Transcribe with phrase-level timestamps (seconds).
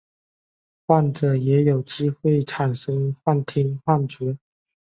[0.87, 4.35] 患者也有机会产生幻听幻觉。